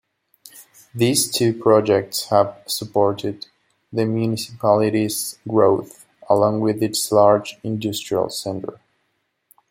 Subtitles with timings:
[0.95, 3.45] These two projects have supported
[3.93, 8.79] the municipality's growth, along with its large industrial centre.